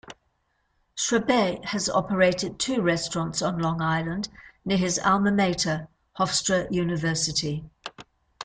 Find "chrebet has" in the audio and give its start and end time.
0.97-1.87